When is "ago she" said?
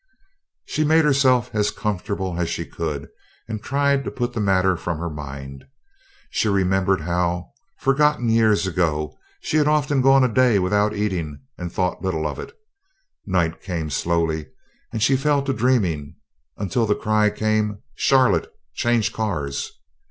8.65-9.57